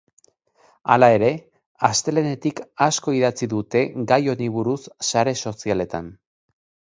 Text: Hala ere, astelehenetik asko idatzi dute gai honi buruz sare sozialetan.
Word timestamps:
Hala 0.93 1.09
ere, 1.17 1.27
astelehenetik 1.89 2.61
asko 2.85 3.13
idatzi 3.17 3.49
dute 3.53 3.83
gai 4.13 4.19
honi 4.35 4.49
buruz 4.57 4.79
sare 5.11 5.35
sozialetan. 5.45 6.11